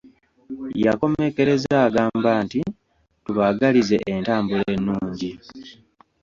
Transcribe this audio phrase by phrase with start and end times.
[0.85, 5.31] Yakomekereza agamba nti"tubaagalize entambula ennungi"